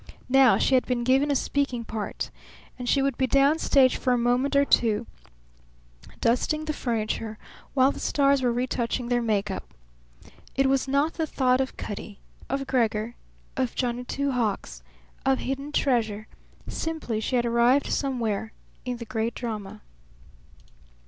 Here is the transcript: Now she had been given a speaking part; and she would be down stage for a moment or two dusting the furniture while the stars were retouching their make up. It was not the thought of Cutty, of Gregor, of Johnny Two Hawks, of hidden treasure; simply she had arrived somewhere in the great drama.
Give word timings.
Now 0.29 0.57
she 0.57 0.73
had 0.73 0.87
been 0.87 1.03
given 1.03 1.29
a 1.29 1.35
speaking 1.35 1.83
part; 1.85 2.31
and 2.79 2.89
she 2.89 3.03
would 3.03 3.19
be 3.19 3.27
down 3.27 3.59
stage 3.59 3.97
for 3.97 4.11
a 4.13 4.17
moment 4.17 4.55
or 4.55 4.65
two 4.65 5.05
dusting 6.19 6.65
the 6.65 6.73
furniture 6.73 7.37
while 7.75 7.91
the 7.91 7.99
stars 7.99 8.41
were 8.41 8.51
retouching 8.51 9.09
their 9.09 9.21
make 9.21 9.51
up. 9.51 9.75
It 10.55 10.65
was 10.65 10.87
not 10.87 11.13
the 11.13 11.27
thought 11.27 11.61
of 11.61 11.77
Cutty, 11.77 12.17
of 12.49 12.65
Gregor, 12.65 13.13
of 13.55 13.75
Johnny 13.75 14.03
Two 14.03 14.31
Hawks, 14.31 14.81
of 15.23 15.37
hidden 15.37 15.71
treasure; 15.71 16.27
simply 16.67 17.19
she 17.19 17.35
had 17.35 17.45
arrived 17.45 17.85
somewhere 17.85 18.53
in 18.83 18.97
the 18.97 19.05
great 19.05 19.35
drama. 19.35 19.81